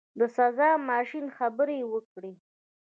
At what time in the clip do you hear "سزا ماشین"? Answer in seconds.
0.35-1.25